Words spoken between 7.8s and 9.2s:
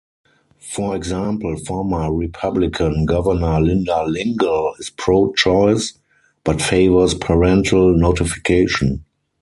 notification.